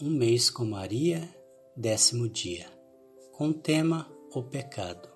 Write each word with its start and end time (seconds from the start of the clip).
Um 0.00 0.10
mês 0.10 0.48
com 0.48 0.64
Maria, 0.64 1.28
décimo 1.76 2.28
dia. 2.28 2.66
Com 3.32 3.48
o 3.48 3.52
tema 3.52 4.08
O 4.32 4.44
pecado. 4.44 5.08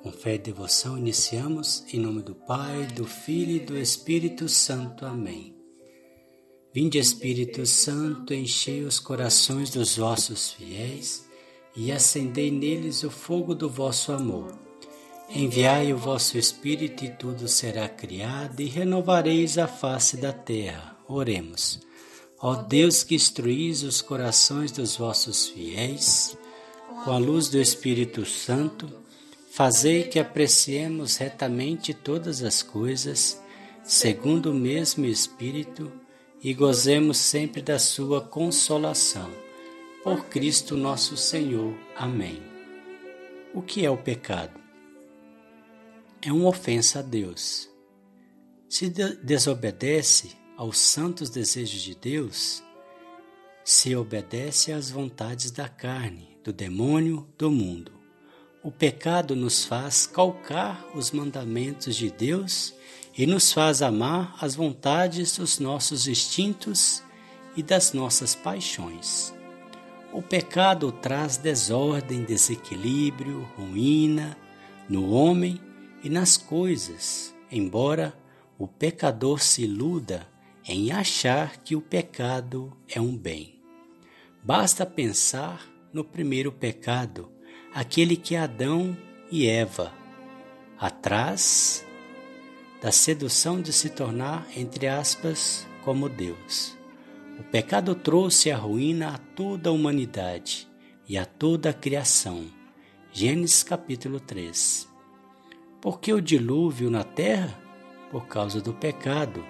Com 0.00 0.12
fé 0.12 0.36
e 0.36 0.38
devoção 0.38 0.96
iniciamos 0.96 1.84
em 1.92 1.98
nome 1.98 2.22
do 2.22 2.32
Pai, 2.32 2.86
do 2.86 3.04
Filho 3.04 3.56
e 3.56 3.58
do 3.58 3.76
Espírito 3.76 4.48
Santo. 4.48 5.04
Amém. 5.04 5.56
Vinde 6.72 6.98
Espírito 6.98 7.66
Santo, 7.66 8.32
enchei 8.32 8.84
os 8.84 9.00
corações 9.00 9.70
dos 9.70 9.96
vossos 9.96 10.52
fiéis 10.52 11.28
e 11.74 11.90
acendei 11.90 12.52
neles 12.52 13.02
o 13.02 13.10
fogo 13.10 13.56
do 13.56 13.68
vosso 13.68 14.12
amor. 14.12 14.56
Enviai 15.30 15.92
o 15.92 15.98
vosso 15.98 16.38
Espírito 16.38 17.04
e 17.04 17.10
tudo 17.10 17.48
será 17.48 17.88
criado 17.88 18.60
e 18.60 18.66
renovareis 18.66 19.58
a 19.58 19.66
face 19.66 20.16
da 20.16 20.32
terra. 20.32 20.96
Oremos. 21.08 21.80
Ó 22.44 22.56
Deus 22.56 23.04
que 23.04 23.14
instruís 23.14 23.84
os 23.84 24.02
corações 24.02 24.72
dos 24.72 24.96
vossos 24.96 25.46
fiéis, 25.46 26.36
com 27.04 27.12
a 27.12 27.16
luz 27.16 27.48
do 27.48 27.60
Espírito 27.60 28.26
Santo, 28.26 28.90
fazei 29.52 30.02
que 30.02 30.18
apreciemos 30.18 31.16
retamente 31.16 31.94
todas 31.94 32.42
as 32.42 32.60
coisas, 32.60 33.40
segundo 33.84 34.50
o 34.50 34.54
mesmo 34.54 35.06
Espírito, 35.06 35.92
e 36.42 36.52
gozemos 36.52 37.18
sempre 37.18 37.62
da 37.62 37.78
sua 37.78 38.20
consolação. 38.20 39.30
Por 40.02 40.24
Cristo 40.24 40.76
nosso 40.76 41.16
Senhor. 41.16 41.72
Amém. 41.96 42.42
O 43.54 43.62
que 43.62 43.86
é 43.86 43.90
o 43.90 43.96
pecado? 43.96 44.58
É 46.20 46.32
uma 46.32 46.48
ofensa 46.48 46.98
a 46.98 47.02
Deus. 47.02 47.70
Se 48.68 48.88
desobedece, 48.88 50.41
aos 50.56 50.78
santos 50.78 51.30
desejos 51.30 51.82
de 51.82 51.94
Deus, 51.94 52.62
se 53.64 53.94
obedece 53.94 54.72
às 54.72 54.90
vontades 54.90 55.50
da 55.50 55.68
carne, 55.68 56.36
do 56.42 56.52
demônio, 56.52 57.26
do 57.38 57.50
mundo. 57.50 57.92
O 58.62 58.70
pecado 58.70 59.34
nos 59.34 59.64
faz 59.64 60.06
calcar 60.06 60.86
os 60.94 61.10
mandamentos 61.10 61.96
de 61.96 62.10
Deus 62.10 62.74
e 63.16 63.26
nos 63.26 63.52
faz 63.52 63.82
amar 63.82 64.36
as 64.40 64.54
vontades 64.54 65.36
dos 65.36 65.58
nossos 65.58 66.06
instintos 66.06 67.02
e 67.56 67.62
das 67.62 67.92
nossas 67.92 68.34
paixões. 68.34 69.34
O 70.12 70.22
pecado 70.22 70.92
traz 70.92 71.36
desordem, 71.36 72.22
desequilíbrio, 72.22 73.48
ruína 73.56 74.36
no 74.88 75.10
homem 75.10 75.60
e 76.02 76.10
nas 76.10 76.36
coisas, 76.36 77.34
embora 77.50 78.16
o 78.58 78.68
pecador 78.68 79.40
se 79.40 79.62
iluda 79.62 80.31
em 80.64 80.92
achar 80.92 81.56
que 81.58 81.74
o 81.74 81.80
pecado 81.80 82.72
é 82.88 83.00
um 83.00 83.16
bem. 83.16 83.60
Basta 84.42 84.86
pensar 84.86 85.68
no 85.92 86.04
primeiro 86.04 86.52
pecado, 86.52 87.30
aquele 87.74 88.16
que 88.16 88.36
Adão 88.36 88.96
e 89.30 89.46
Eva, 89.46 89.92
atrás 90.78 91.84
da 92.80 92.90
sedução 92.90 93.60
de 93.60 93.72
se 93.72 93.90
tornar, 93.90 94.46
entre 94.56 94.88
aspas, 94.88 95.66
como 95.84 96.08
Deus. 96.08 96.76
O 97.38 97.42
pecado 97.44 97.94
trouxe 97.94 98.50
a 98.50 98.56
ruína 98.56 99.14
a 99.14 99.18
toda 99.18 99.70
a 99.70 99.72
humanidade 99.72 100.68
e 101.08 101.18
a 101.18 101.24
toda 101.24 101.70
a 101.70 101.74
criação. 101.74 102.46
Gênesis 103.12 103.62
capítulo 103.62 104.20
3. 104.20 104.88
Por 105.80 106.00
que 106.00 106.12
o 106.12 106.20
dilúvio 106.20 106.90
na 106.90 107.04
terra? 107.04 107.58
Por 108.10 108.26
causa 108.26 108.60
do 108.60 108.72
pecado 108.72 109.44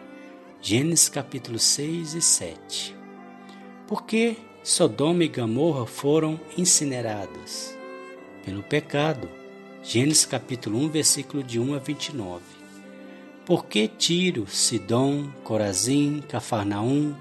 Gênesis 0.65 1.09
capítulo 1.09 1.59
6 1.59 2.15
e 2.15 2.23
7. 2.23 2.97
Por 3.85 4.05
que 4.05 4.37
Sodoma 4.63 5.25
e 5.25 5.29
Gomorra 5.29 5.87
foram 5.87 6.41
incineradas? 6.57 7.77
Pelo 8.45 8.63
pecado. 8.63 9.29
Gênesis 9.83 10.25
capítulo 10.25 10.79
1, 10.79 10.89
versículo 10.89 11.43
de 11.43 11.59
1 11.59 11.75
a 11.75 11.79
29. 11.81 12.45
Por 13.45 13.67
que 13.67 13.89
Tiro, 13.89 14.47
Sidom, 14.47 15.33
Corazim, 15.43 16.23
Cafarnaum 16.29 17.13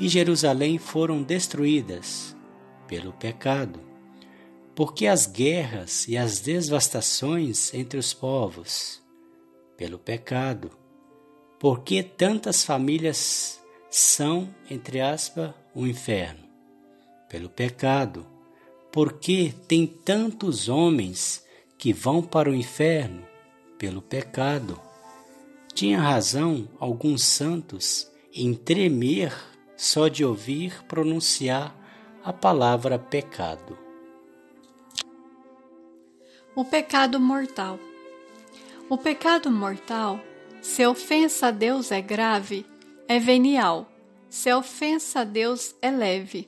e 0.00 0.08
Jerusalém 0.08 0.78
foram 0.78 1.22
destruídas? 1.22 2.34
Pelo 2.86 3.12
pecado. 3.12 3.80
Porque 4.74 5.06
as 5.06 5.26
guerras 5.26 6.08
e 6.08 6.16
as 6.16 6.40
devastações 6.40 7.74
entre 7.74 7.98
os 7.98 8.14
povos? 8.14 9.02
Pelo 9.76 9.98
pecado 9.98 10.70
por 11.58 11.80
que 11.80 12.04
tantas 12.04 12.62
famílias 12.62 13.60
são, 13.90 14.54
entre 14.70 15.00
aspas, 15.00 15.52
o 15.74 15.80
um 15.82 15.86
inferno? 15.86 16.44
Pelo 17.28 17.48
pecado. 17.48 18.24
Por 18.92 19.14
que 19.14 19.52
tem 19.66 19.86
tantos 19.86 20.68
homens 20.68 21.44
que 21.76 21.92
vão 21.92 22.22
para 22.22 22.48
o 22.48 22.54
inferno? 22.54 23.26
Pelo 23.76 24.00
pecado. 24.00 24.80
Tinha 25.74 26.00
razão 26.00 26.68
alguns 26.78 27.24
santos 27.24 28.10
em 28.32 28.54
tremer 28.54 29.32
só 29.76 30.06
de 30.08 30.24
ouvir 30.24 30.84
pronunciar 30.84 31.76
a 32.24 32.32
palavra 32.32 32.98
pecado. 32.98 33.76
O 36.54 36.64
pecado 36.64 37.18
mortal. 37.18 37.78
O 38.88 38.96
pecado 38.96 39.50
mortal 39.50 40.20
se 40.68 40.86
ofensa 40.86 41.46
a 41.46 41.50
Deus 41.50 41.90
é 41.90 42.02
grave, 42.02 42.66
é 43.08 43.18
venial. 43.18 43.90
Se 44.28 44.52
ofensa 44.52 45.20
a 45.20 45.24
Deus 45.24 45.74
é 45.80 45.90
leve. 45.90 46.46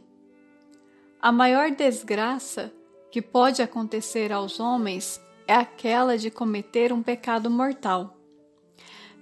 A 1.18 1.32
maior 1.32 1.70
desgraça 1.70 2.70
que 3.10 3.22
pode 3.22 3.62
acontecer 3.62 4.30
aos 4.30 4.60
homens 4.60 5.18
é 5.48 5.54
aquela 5.54 6.18
de 6.18 6.30
cometer 6.30 6.92
um 6.92 7.02
pecado 7.02 7.50
mortal. 7.50 8.14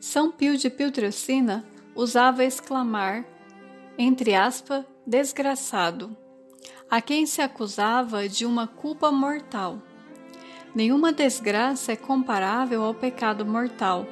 São 0.00 0.32
Pio 0.32 0.56
de 0.58 0.68
Piltrocina 0.68 1.64
usava 1.94 2.44
exclamar, 2.44 3.24
entre 3.96 4.34
aspas, 4.34 4.84
desgraçado, 5.06 6.14
a 6.90 7.00
quem 7.00 7.24
se 7.24 7.40
acusava 7.40 8.28
de 8.28 8.44
uma 8.44 8.66
culpa 8.66 9.12
mortal. 9.12 9.80
Nenhuma 10.74 11.12
desgraça 11.12 11.92
é 11.92 11.96
comparável 11.96 12.82
ao 12.82 12.92
pecado 12.92 13.46
mortal 13.46 14.04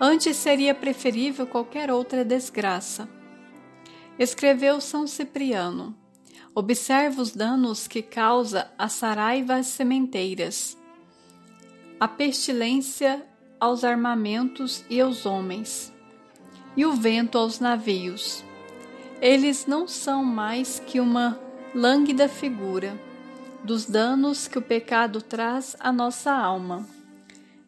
Antes 0.00 0.36
seria 0.36 0.74
preferível 0.74 1.46
qualquer 1.46 1.90
outra 1.90 2.22
desgraça. 2.22 3.08
Escreveu 4.18 4.78
São 4.80 5.06
Cipriano. 5.06 5.96
Observa 6.54 7.22
os 7.22 7.32
danos 7.32 7.88
que 7.88 8.02
causa 8.02 8.70
a 8.78 8.88
saraiva 8.88 9.56
às 9.56 9.66
sementeiras, 9.66 10.76
a 12.00 12.08
pestilência 12.08 13.26
aos 13.60 13.84
armamentos 13.84 14.84
e 14.88 15.00
aos 15.00 15.26
homens, 15.26 15.92
e 16.74 16.84
o 16.84 16.92
vento 16.92 17.36
aos 17.36 17.60
navios. 17.60 18.42
Eles 19.20 19.66
não 19.66 19.88
são 19.88 20.24
mais 20.24 20.78
que 20.78 21.00
uma 21.00 21.38
lânguida 21.74 22.28
figura 22.28 22.98
dos 23.62 23.84
danos 23.84 24.46
que 24.46 24.58
o 24.58 24.62
pecado 24.62 25.20
traz 25.20 25.76
à 25.80 25.90
nossa 25.90 26.32
alma. 26.32 26.95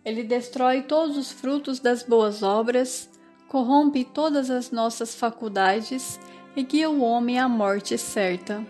Ele 0.09 0.23
destrói 0.23 0.81
todos 0.81 1.19
os 1.19 1.31
frutos 1.31 1.81
das 1.81 2.03
boas 2.03 2.43
obras, 2.43 3.11
corrompe 3.47 4.07
todas 4.07 4.51
as 4.51 4.71
nossas 4.71 5.15
faculdades 5.15 6.19
e 6.57 6.63
guia 6.63 6.89
o 6.89 7.03
homem 7.03 7.39
à 7.39 7.47
morte 7.47 7.99
certa. 7.99 8.65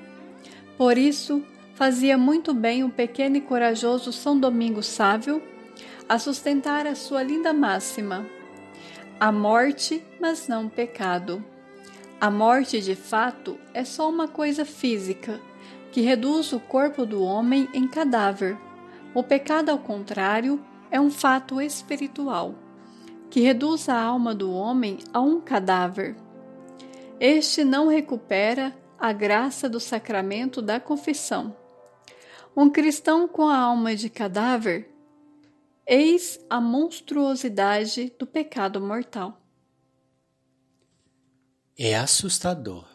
Por 0.76 0.98
isso, 0.98 1.40
fazia 1.74 2.18
muito 2.18 2.52
bem 2.52 2.82
o 2.82 2.90
pequeno 2.90 3.36
e 3.36 3.40
corajoso 3.40 4.12
São 4.12 4.36
Domingo 4.36 4.82
Sávio 4.82 5.40
a 6.08 6.18
sustentar 6.18 6.88
a 6.88 6.96
sua 6.96 7.22
linda 7.22 7.52
máxima: 7.52 8.26
a 9.20 9.30
morte, 9.30 10.04
mas 10.20 10.48
não 10.48 10.68
pecado. 10.68 11.44
A 12.20 12.32
morte, 12.32 12.80
de 12.80 12.96
fato, 12.96 13.56
é 13.72 13.84
só 13.84 14.10
uma 14.10 14.26
coisa 14.26 14.64
física 14.64 15.40
que 15.92 16.00
reduz 16.00 16.52
o 16.52 16.58
corpo 16.58 17.06
do 17.06 17.22
homem 17.22 17.68
em 17.72 17.86
cadáver. 17.86 18.58
O 19.14 19.22
pecado, 19.22 19.68
ao 19.68 19.78
contrário, 19.78 20.60
é 20.90 21.00
um 21.00 21.10
fato 21.10 21.60
espiritual 21.60 22.54
que 23.30 23.40
reduz 23.40 23.88
a 23.88 24.00
alma 24.00 24.34
do 24.34 24.52
homem 24.52 24.98
a 25.12 25.20
um 25.20 25.40
cadáver. 25.40 26.16
Este 27.20 27.64
não 27.64 27.88
recupera 27.88 28.74
a 28.98 29.12
graça 29.12 29.68
do 29.68 29.78
sacramento 29.78 30.62
da 30.62 30.80
confissão. 30.80 31.54
Um 32.56 32.70
cristão 32.70 33.28
com 33.28 33.46
a 33.48 33.56
alma 33.56 33.94
de 33.94 34.08
cadáver, 34.08 34.90
eis 35.86 36.40
a 36.48 36.60
monstruosidade 36.60 38.12
do 38.18 38.26
pecado 38.26 38.80
mortal. 38.80 39.40
É 41.78 41.96
assustador. 41.96 42.86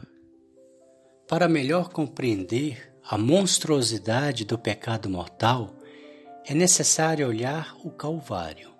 Para 1.27 1.47
melhor 1.47 1.89
compreender 1.89 2.93
a 3.09 3.17
monstruosidade 3.17 4.43
do 4.43 4.57
pecado 4.57 5.09
mortal, 5.09 5.73
é 6.45 6.53
necessário 6.53 7.27
olhar 7.27 7.75
o 7.83 7.89
Calvário. 7.89 8.71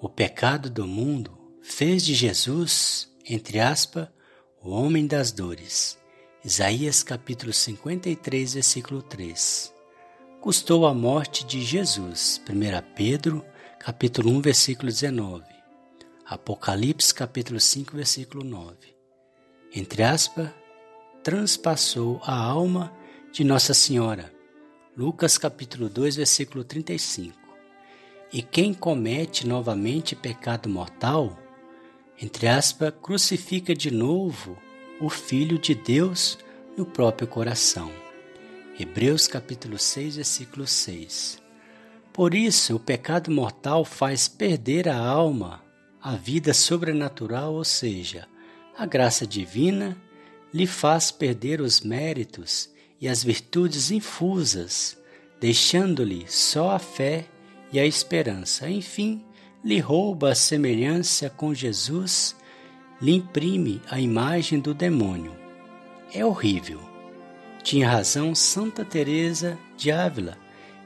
O 0.00 0.08
pecado 0.08 0.70
do 0.70 0.86
mundo 0.86 1.38
fez 1.62 2.04
de 2.04 2.14
Jesus, 2.14 3.08
entre 3.28 3.60
aspas, 3.60 4.08
o 4.62 4.70
homem 4.70 5.06
das 5.06 5.32
dores. 5.32 5.98
Isaías 6.44 7.02
capítulo 7.02 7.52
53, 7.52 8.54
versículo 8.54 9.02
3. 9.02 9.72
Custou 10.40 10.86
a 10.86 10.94
morte 10.94 11.44
de 11.44 11.62
Jesus. 11.62 12.40
1 12.48 12.94
Pedro 12.96 13.44
capítulo 13.78 14.30
1, 14.30 14.40
versículo 14.40 14.90
19. 14.90 15.44
Apocalipse 16.26 17.14
capítulo 17.14 17.60
5, 17.60 17.94
versículo 17.94 18.42
9. 18.42 18.76
Entre 19.74 20.02
aspas, 20.02 20.48
transpassou 21.22 22.20
a 22.24 22.34
alma 22.34 22.92
de 23.30 23.44
Nossa 23.44 23.74
Senhora. 23.74 24.31
Lucas 24.94 25.38
capítulo 25.38 25.88
2, 25.88 26.16
versículo 26.16 26.62
35. 26.64 27.34
E 28.30 28.42
quem 28.42 28.74
comete 28.74 29.46
novamente 29.46 30.14
pecado 30.14 30.68
mortal, 30.68 31.38
entre 32.20 32.46
aspas, 32.46 32.92
crucifica 33.00 33.74
de 33.74 33.90
novo 33.90 34.58
o 35.00 35.08
Filho 35.08 35.58
de 35.58 35.74
Deus 35.74 36.38
no 36.76 36.84
próprio 36.84 37.26
coração. 37.26 37.90
Hebreus 38.78 39.26
capítulo 39.26 39.78
6, 39.78 40.16
versículo 40.16 40.66
6. 40.66 41.40
Por 42.12 42.34
isso, 42.34 42.76
o 42.76 42.80
pecado 42.80 43.30
mortal 43.30 43.86
faz 43.86 44.28
perder 44.28 44.90
a 44.90 44.98
alma, 44.98 45.64
a 46.02 46.16
vida 46.16 46.52
sobrenatural, 46.52 47.54
ou 47.54 47.64
seja, 47.64 48.28
a 48.76 48.84
graça 48.84 49.26
divina, 49.26 49.96
lhe 50.52 50.66
faz 50.66 51.10
perder 51.10 51.62
os 51.62 51.80
méritos 51.80 52.70
e 53.02 53.08
as 53.08 53.24
virtudes 53.24 53.90
infusas, 53.90 54.96
deixando-lhe 55.40 56.24
só 56.28 56.70
a 56.70 56.78
fé 56.78 57.26
e 57.72 57.80
a 57.80 57.84
esperança. 57.84 58.70
Enfim, 58.70 59.24
lhe 59.64 59.80
rouba 59.80 60.30
a 60.30 60.34
semelhança 60.36 61.28
com 61.28 61.52
Jesus 61.52 62.36
lhe 63.00 63.16
imprime 63.16 63.82
a 63.90 63.98
imagem 63.98 64.60
do 64.60 64.72
demônio. 64.72 65.34
É 66.14 66.24
horrível. 66.24 66.80
Tinha 67.64 67.90
razão 67.90 68.36
Santa 68.36 68.84
Teresa 68.84 69.58
de 69.76 69.90
Ávila 69.90 70.38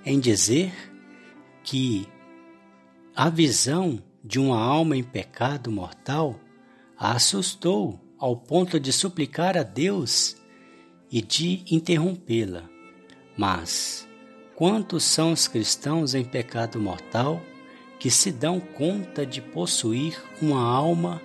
em 0.03 0.19
dizer 0.19 0.73
que 1.63 2.09
a 3.15 3.29
visão 3.29 4.03
de 4.25 4.41
uma 4.41 4.59
alma 4.59 4.97
em 4.97 5.03
pecado 5.03 5.71
mortal 5.71 6.41
a 6.99 7.13
assustou 7.13 8.01
ao 8.19 8.35
ponto 8.35 8.81
de 8.81 8.91
suplicar 8.91 9.59
a 9.59 9.63
Deus 9.63 10.37
e 11.11 11.21
de 11.23 11.63
interrompê-la. 11.71 12.65
Mas 13.37 14.07
quantos 14.55 15.05
são 15.05 15.33
os 15.33 15.47
cristãos 15.47 16.15
em 16.15 16.25
pecado 16.25 16.81
mortal 16.81 17.43
que 17.99 18.11
se 18.11 18.31
dão 18.31 18.61
conta 18.61 19.25
de 19.25 19.41
possuir 19.41 20.23
uma 20.41 20.63
alma 20.63 21.21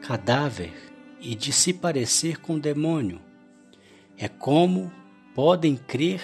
cadáver 0.00 0.72
e 1.20 1.34
de 1.34 1.52
se 1.52 1.72
parecer 1.72 2.40
com 2.40 2.54
o 2.54 2.60
demônio. 2.60 3.20
É 4.16 4.28
como 4.28 4.90
podem 5.34 5.76
crer 5.76 6.22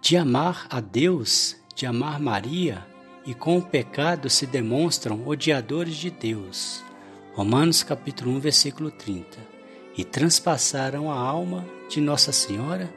de 0.00 0.16
amar 0.16 0.66
a 0.70 0.80
Deus, 0.80 1.56
de 1.74 1.86
amar 1.86 2.20
Maria, 2.20 2.86
e 3.26 3.32
com 3.32 3.56
o 3.56 3.62
pecado 3.62 4.28
se 4.28 4.46
demonstram 4.46 5.26
odiadores 5.26 5.96
de 5.96 6.10
Deus. 6.10 6.84
Romanos 7.32 7.82
capítulo 7.82 8.32
1, 8.32 8.40
versículo 8.40 8.90
30. 8.90 9.53
E 9.96 10.04
transpassaram 10.04 11.08
a 11.08 11.14
alma 11.14 11.64
de 11.88 12.00
Nossa 12.00 12.32
Senhora. 12.32 12.92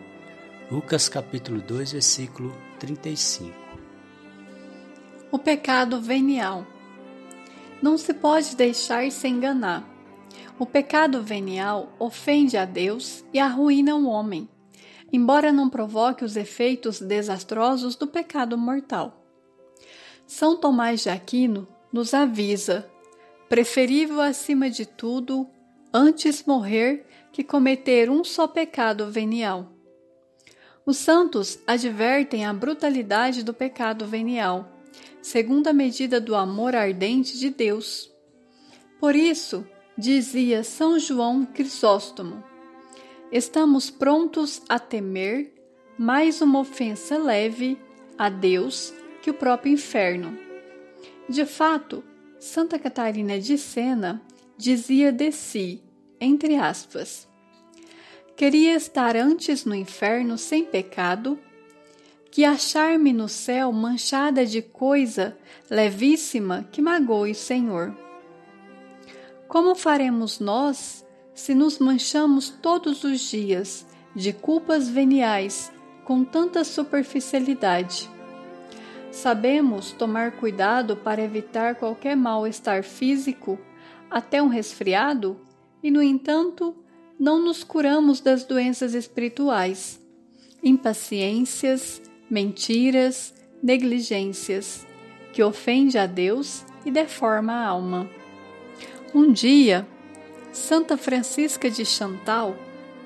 Lucas 0.72 1.08
capítulo 1.08 1.62
2, 1.62 1.92
versículo 1.92 2.58
35. 2.80 3.54
O 5.32 5.38
pecado 5.38 6.02
venial. 6.02 6.66
Não 7.84 8.00
se 8.00 8.16
pode 8.16 8.56
deixar 8.56 9.12
se 9.12 9.28
enganar. 9.28 9.88
O 10.58 10.66
pecado 10.66 11.22
venial 11.22 11.94
ofende 12.00 12.58
a 12.58 12.66
Deus 12.66 13.24
e 13.32 13.38
arruína 13.38 13.96
o 13.96 14.08
homem, 14.08 14.50
embora 15.14 15.54
não 15.54 15.70
provoque 15.70 16.26
os 16.26 16.36
efeitos 16.36 17.00
desastrosos 17.00 17.96
do 17.96 18.08
pecado 18.08 18.58
mortal. 18.58 19.24
São 20.26 20.58
Tomás 20.58 21.04
de 21.04 21.12
Aquino 21.12 21.68
nos 21.94 22.16
avisa: 22.16 22.90
preferível 23.48 24.20
acima 24.20 24.68
de 24.68 24.84
tudo, 24.84 25.48
antes 25.94 26.44
morrer 26.46 27.06
que 27.32 27.44
cometer 27.44 28.10
um 28.10 28.24
só 28.24 28.48
pecado 28.48 29.10
venial. 29.12 29.72
Os 30.86 30.98
santos 30.98 31.60
advertem 31.68 32.46
a 32.46 32.54
brutalidade 32.54 33.44
do 33.44 33.54
pecado 33.54 34.06
venial 34.06 34.78
segundo 35.28 35.68
a 35.68 35.74
medida 35.74 36.22
do 36.22 36.36
amor 36.36 36.74
ardente 36.74 37.38
de 37.38 37.50
Deus. 37.50 38.10
Por 38.98 39.14
isso, 39.14 39.68
dizia 39.98 40.64
São 40.64 40.98
João 40.98 41.46
Crisóstomo, 41.46 42.42
estamos 43.30 43.90
prontos 43.90 44.62
a 44.70 44.80
temer 44.80 45.54
mais 45.98 46.42
uma 46.42 46.60
ofensa 46.60 47.18
leve 47.18 47.78
a 48.18 48.30
Deus 48.30 48.94
que 49.22 49.30
o 49.30 49.34
próprio 49.34 49.74
inferno. 49.74 50.38
De 51.28 51.46
fato, 51.46 52.06
Santa 52.40 52.80
Catarina 52.80 53.38
de 53.38 53.58
Sena 53.58 54.22
dizia 54.58 55.12
de 55.12 55.32
si, 55.32 55.82
entre 56.20 56.56
aspas, 56.56 57.28
queria 58.36 58.76
estar 58.76 59.16
antes 59.16 59.66
no 59.66 59.76
inferno 59.76 60.38
sem 60.38 60.66
pecado 60.66 61.40
que 62.32 62.44
achar-me 62.44 63.14
no 63.14 63.28
céu 63.28 63.72
manchada 63.72 64.46
de 64.46 64.62
coisa 64.62 65.38
levíssima 65.70 66.68
que 66.72 66.82
magoe 66.82 67.32
o 67.32 67.36
Senhor. 67.36 67.96
Como 69.48 69.76
faremos 69.76 70.40
nós 70.40 71.06
se 71.34 71.56
nos 71.56 71.80
manchamos 71.80 72.50
todos 72.50 73.04
os 73.04 73.20
dias 73.22 73.86
de 74.16 74.34
culpas 74.34 74.90
veniais 74.90 75.72
com 76.04 76.24
tanta 76.24 76.64
superficialidade? 76.64 78.10
Sabemos 79.12 79.92
tomar 79.94 80.34
cuidado 80.34 80.98
para 80.98 81.24
evitar 81.24 81.76
qualquer 81.76 82.16
mal-estar 82.16 82.84
físico, 82.84 83.58
até 84.10 84.42
um 84.42 84.48
resfriado, 84.48 85.40
e, 85.82 85.92
no 85.92 86.02
entanto, 86.02 86.76
não 87.20 87.40
nos 87.44 87.64
curamos 87.64 88.20
das 88.22 88.44
doenças 88.44 88.94
espirituais, 88.94 90.00
impaciências, 90.64 92.02
mentiras, 92.30 93.34
negligências, 93.62 94.86
que 95.34 95.44
ofende 95.44 95.98
a 95.98 96.06
Deus 96.06 96.66
e 96.86 96.92
deforma 96.92 97.54
a 97.54 97.68
alma. 97.68 98.10
Um 99.14 99.32
dia, 99.32 99.88
Santa 100.52 100.98
Francisca 100.98 101.70
de 101.70 101.86
Chantal 101.86 102.56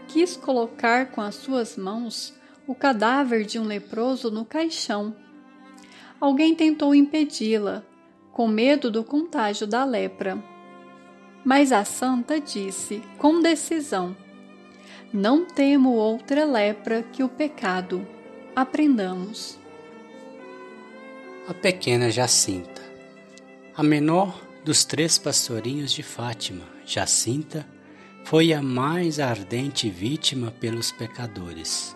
quis 0.07 0.35
colocar 0.35 1.11
com 1.11 1.21
as 1.21 1.35
suas 1.35 1.77
mãos 1.77 2.33
o 2.67 2.75
cadáver 2.75 3.45
de 3.45 3.59
um 3.59 3.63
leproso 3.63 4.29
no 4.29 4.45
caixão. 4.45 5.15
Alguém 6.19 6.53
tentou 6.53 6.93
impedi-la, 6.93 7.83
com 8.31 8.47
medo 8.47 8.91
do 8.91 9.03
contágio 9.03 9.65
da 9.67 9.83
lepra. 9.83 10.41
Mas 11.43 11.71
a 11.71 11.83
santa 11.83 12.39
disse 12.39 13.01
com 13.17 13.41
decisão: 13.41 14.15
Não 15.11 15.45
temo 15.45 15.91
outra 15.91 16.45
lepra 16.45 17.03
que 17.03 17.23
o 17.23 17.29
pecado 17.29 18.07
aprendamos. 18.55 19.59
A 21.47 21.53
pequena 21.53 22.11
Jacinta. 22.11 22.81
A 23.75 23.81
menor 23.81 24.39
dos 24.63 24.85
três 24.85 25.17
pastorinhos 25.17 25.91
de 25.91 26.03
Fátima, 26.03 26.65
Jacinta, 26.85 27.65
foi 28.23 28.53
a 28.53 28.61
mais 28.61 29.19
ardente 29.19 29.89
vítima 29.89 30.51
pelos 30.51 30.91
pecadores. 30.91 31.95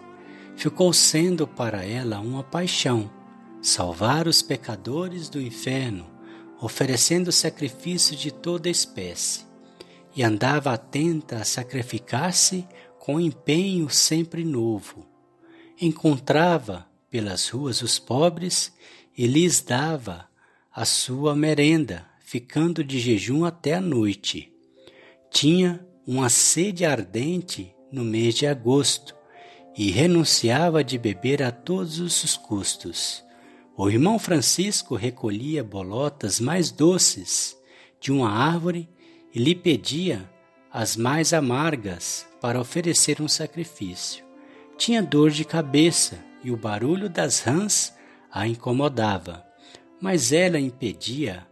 Ficou 0.55 0.91
sendo 0.91 1.45
para 1.45 1.83
ela 1.83 2.19
uma 2.19 2.43
paixão 2.43 3.11
salvar 3.61 4.27
os 4.27 4.41
pecadores 4.41 5.27
do 5.29 5.41
inferno, 5.41 6.05
oferecendo 6.65 7.31
sacrifício 7.31 8.15
de 8.15 8.31
toda 8.31 8.69
espécie, 8.69 9.45
e 10.15 10.24
andava 10.24 10.74
atenta 10.74 11.38
a 11.38 11.45
sacrificar-se 11.45 12.67
com 13.00 13.19
empenho 13.19 13.89
sempre 13.89 14.43
novo 14.43 15.15
encontrava 15.79 16.88
pelas 17.10 17.50
ruas 17.50 17.81
os 17.81 18.00
pobres 18.00 18.74
e 19.17 19.27
lhes 19.27 19.62
dava 19.62 20.27
a 20.74 20.86
sua 20.86 21.36
merenda, 21.36 22.05
ficando 22.19 22.84
de 22.84 23.00
jejum 23.00 23.45
até 23.45 23.74
a 23.74 23.81
noite. 23.81 24.51
Tinha 25.31 25.86
uma 26.05 26.29
sede 26.29 26.86
ardente 26.86 27.74
no 27.91 28.03
mês 28.03 28.36
de 28.36 28.45
agosto 28.45 29.15
e 29.77 29.91
renunciava 29.91 30.84
de 30.84 30.98
beber 30.98 31.43
a 31.43 31.51
todos 31.51 32.00
os 32.00 32.38
custos. 32.38 33.24
O 33.77 33.89
irmão 33.89 34.17
Francisco 34.17 34.96
recolhia 34.96 35.63
bolotas 35.63 36.39
mais 36.39 36.72
doces 36.72 37.58
de 38.00 38.12
uma 38.12 38.29
árvore 38.29 38.88
e 39.34 39.39
lhe 39.39 39.53
pedia 39.53 40.29
as 40.72 40.96
mais 40.96 41.34
amargas 41.34 42.25
para 42.39 42.60
oferecer 42.60 43.22
um 43.22 43.27
sacrifício. 43.27 44.24
Tinha 44.77 45.03
dor 45.03 45.29
de 45.29 45.44
cabeça 45.44 46.24
e 46.44 46.51
o 46.51 46.58
barulho 46.58 47.10
das 47.10 47.41
rãs 47.41 47.94
a 48.32 48.48
incomodava, 48.48 49.46
mas 50.00 50.32
ela 50.32 50.60
impedia 50.60 51.46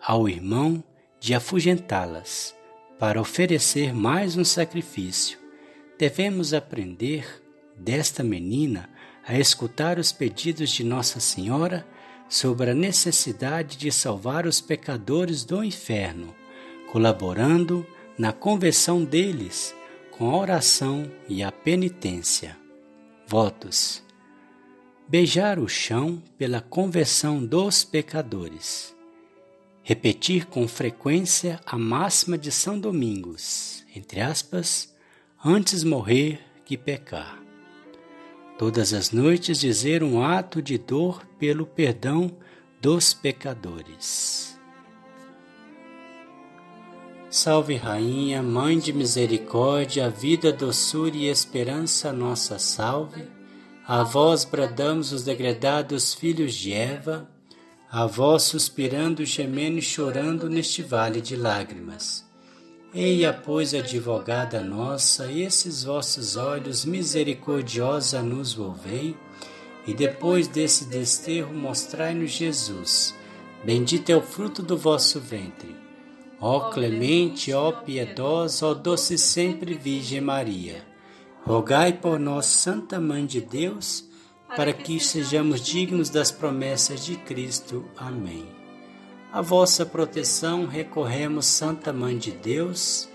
ao 0.00 0.28
irmão 0.28 0.82
de 1.18 1.34
afugentá-las. 1.34 2.54
para 2.98 3.18
oferecer 3.18 3.94
mais 3.94 4.36
um 4.36 4.44
sacrifício, 4.44 5.38
devemos 5.98 6.52
aprender 6.52 7.42
desta 7.74 8.22
menina 8.22 8.90
a 9.30 9.38
escutar 9.38 9.96
os 9.96 10.10
pedidos 10.10 10.70
de 10.70 10.82
Nossa 10.82 11.20
Senhora 11.20 11.86
sobre 12.28 12.72
a 12.72 12.74
necessidade 12.74 13.76
de 13.76 13.92
salvar 13.92 14.44
os 14.44 14.60
pecadores 14.60 15.44
do 15.44 15.62
inferno, 15.62 16.34
colaborando 16.90 17.86
na 18.18 18.32
conversão 18.32 19.04
deles 19.04 19.72
com 20.10 20.28
a 20.28 20.36
oração 20.36 21.08
e 21.28 21.44
a 21.44 21.52
penitência. 21.52 22.58
Votos: 23.24 24.02
beijar 25.06 25.60
o 25.60 25.68
chão 25.68 26.20
pela 26.36 26.60
conversão 26.60 27.44
dos 27.44 27.84
pecadores. 27.84 28.92
Repetir 29.84 30.46
com 30.46 30.66
frequência 30.66 31.60
a 31.64 31.78
máxima 31.78 32.36
de 32.36 32.50
São 32.50 32.80
Domingos, 32.80 33.84
entre 33.94 34.20
aspas, 34.20 34.92
antes 35.44 35.84
morrer 35.84 36.40
que 36.64 36.76
pecar. 36.76 37.39
Todas 38.60 38.92
as 38.92 39.10
noites 39.10 39.58
dizer 39.58 40.02
um 40.02 40.22
ato 40.22 40.60
de 40.60 40.76
dor 40.76 41.24
pelo 41.38 41.64
perdão 41.64 42.30
dos 42.78 43.14
pecadores. 43.14 44.54
Salve 47.30 47.76
Rainha, 47.76 48.42
Mãe 48.42 48.78
de 48.78 48.92
Misericórdia, 48.92 50.10
vida, 50.10 50.52
doçura 50.52 51.16
e 51.16 51.28
esperança, 51.28 52.12
nossa 52.12 52.58
salve. 52.58 53.24
A 53.86 54.02
vós 54.02 54.44
bradamos 54.44 55.10
os 55.10 55.24
degredados 55.24 56.12
filhos 56.12 56.52
de 56.52 56.74
Eva, 56.74 57.30
a 57.90 58.04
vós 58.04 58.42
suspirando, 58.42 59.24
gemendo 59.24 59.78
e 59.78 59.82
chorando 59.82 60.50
neste 60.50 60.82
vale 60.82 61.22
de 61.22 61.34
lágrimas. 61.34 62.29
Eia, 62.92 63.32
pois, 63.32 63.72
advogada 63.72 64.60
nossa, 64.60 65.30
esses 65.30 65.84
vossos 65.84 66.36
olhos 66.36 66.84
misericordiosa 66.84 68.20
nos 68.20 68.52
volvei, 68.52 69.16
e 69.86 69.94
depois 69.94 70.48
desse 70.48 70.86
desterro 70.86 71.54
mostrai-nos 71.54 72.32
Jesus. 72.32 73.14
Bendito 73.64 74.10
é 74.10 74.16
o 74.16 74.20
fruto 74.20 74.60
do 74.60 74.76
vosso 74.76 75.20
ventre. 75.20 75.76
Ó 76.40 76.70
clemente, 76.70 77.52
ó 77.52 77.70
piedosa, 77.70 78.66
ó 78.66 78.74
doce 78.74 79.16
sempre 79.16 79.74
Virgem 79.74 80.20
Maria, 80.20 80.84
rogai 81.44 81.92
por 81.92 82.18
nós, 82.18 82.46
Santa 82.46 82.98
Mãe 82.98 83.24
de 83.24 83.40
Deus, 83.40 84.04
para 84.56 84.72
que 84.72 84.98
sejamos 84.98 85.60
dignos 85.60 86.10
das 86.10 86.32
promessas 86.32 87.04
de 87.04 87.16
Cristo. 87.16 87.84
Amém. 87.96 88.59
A 89.32 89.40
vossa 89.40 89.86
proteção 89.86 90.66
recorremos, 90.66 91.46
Santa 91.46 91.92
Mãe 91.92 92.18
de 92.18 92.32
Deus. 92.32 93.08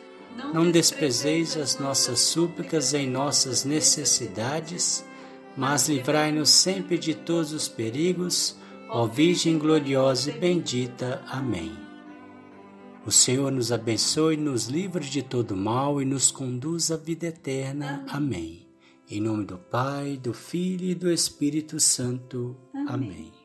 Não 0.54 0.72
desprezeis 0.72 1.58
as 1.58 1.78
nossas 1.78 2.20
súplicas 2.20 2.94
em 2.94 3.10
nossas 3.10 3.66
necessidades, 3.66 5.04
mas 5.58 5.90
livrai-nos 5.90 6.50
sempre 6.50 6.98
de 6.98 7.14
todos 7.14 7.52
os 7.52 7.68
perigos, 7.68 8.56
ó 8.90 9.06
Virgem 9.06 9.58
gloriosa 9.58 10.32
e 10.32 10.40
bendita. 10.40 11.22
Amém. 11.28 11.78
O 13.06 13.12
Senhor 13.12 13.52
nos 13.52 13.72
abençoe, 13.72 14.38
nos 14.38 14.68
livre 14.68 15.06
de 15.06 15.22
todo 15.22 15.56
mal 15.56 16.02
e 16.02 16.06
nos 16.06 16.32
conduz 16.32 16.92
à 16.92 16.98
vida 16.98 17.28
eterna. 17.28 18.06
Amém. 18.10 18.66
Em 19.10 19.22
nome 19.22 19.46
do 19.46 19.58
Pai, 19.58 20.18
do 20.18 20.34
Filho 20.34 20.86
e 20.86 20.96
do 20.96 21.12
Espírito 21.12 21.80
Santo. 21.80 22.56
Amém. 22.88 23.45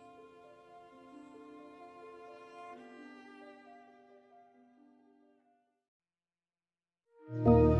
Amém. 7.32 7.70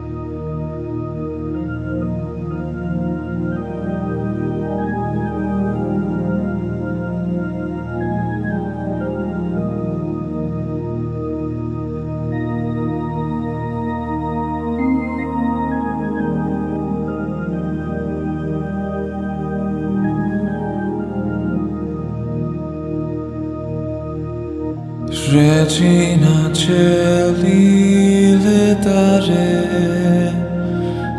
Regina 25.33 26.51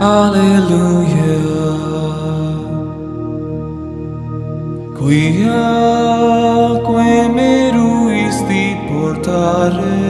Alleluia. 0.02 1.38
Quia 4.98 6.82
que 6.88 7.30
me 7.30 7.70
ruisti 7.70 8.66
portare. 8.88 10.02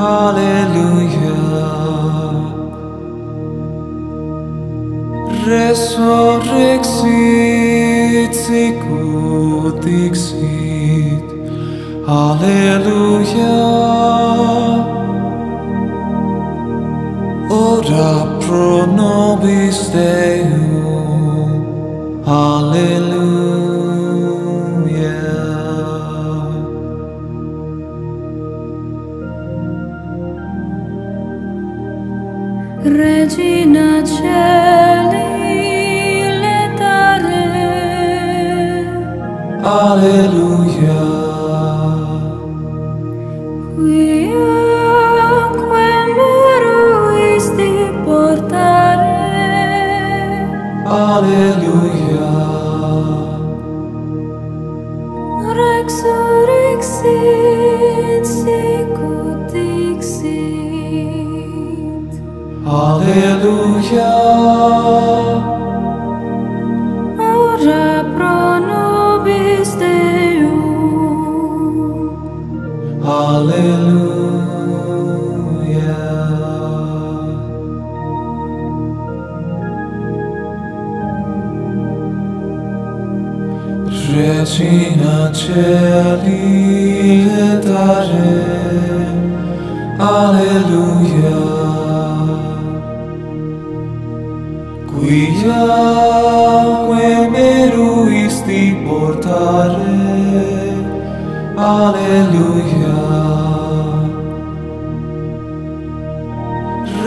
Alleluia. 0.00 1.38
Resurrexit 5.46 8.34
sicut 8.34 9.78
dixit. 9.84 11.26
Alleluia. 12.08 13.54
Ora 17.48 18.31
pro 18.52 18.84
nobis 18.86 19.78
Deum. 19.88 21.50
Alleluia. 22.26 23.22
Regina 32.84 33.88
Celi 34.04 35.32
letare. 36.44 37.48
Alleluia. 39.64 41.21
Alleluia. 62.64 64.12
Regina 84.22 85.32
Celi 85.32 87.26
Dare 87.60 88.30
Alleluia 89.98 91.42
Quia 94.86 95.64
que 96.86 97.08
meruisti 97.34 98.62
portare. 98.86 99.98
Alleluia 101.56 103.00